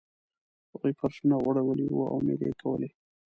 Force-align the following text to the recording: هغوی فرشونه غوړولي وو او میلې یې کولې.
هغوی 0.71 0.93
فرشونه 0.99 1.35
غوړولي 1.43 1.85
وو 1.89 2.03
او 2.11 2.17
میلې 2.25 2.47
یې 2.49 2.55
کولې. 2.61 2.89